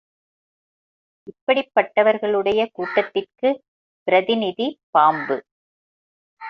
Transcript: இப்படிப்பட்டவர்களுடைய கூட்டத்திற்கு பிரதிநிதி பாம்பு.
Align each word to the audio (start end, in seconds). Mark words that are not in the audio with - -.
இப்படிப்பட்டவர்களுடைய 1.27 2.71
கூட்டத்திற்கு 2.71 3.49
பிரதிநிதி 4.07 4.67
பாம்பு. 4.91 5.37